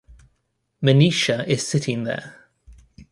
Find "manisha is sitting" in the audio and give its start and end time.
0.81-2.05